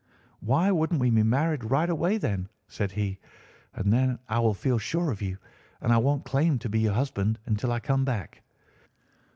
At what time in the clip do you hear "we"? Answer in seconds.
0.99-1.11